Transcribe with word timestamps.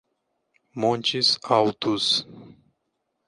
Montes 0.73 1.37
Altos 1.45 2.25